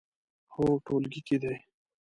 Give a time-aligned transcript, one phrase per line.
[0.53, 1.55] هو، ټولګي کې دی